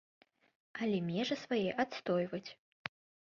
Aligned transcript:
Але 0.85 0.97
межы 1.09 1.37
свае 1.43 1.67
адстойваць. 1.85 2.49